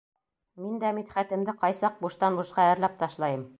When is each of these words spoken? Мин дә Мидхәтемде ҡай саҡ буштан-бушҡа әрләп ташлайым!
Мин 0.63 0.79
дә 0.83 0.91
Мидхәтемде 0.99 1.55
ҡай 1.61 1.77
саҡ 1.83 2.01
буштан-бушҡа 2.07 2.69
әрләп 2.75 3.01
ташлайым! 3.05 3.49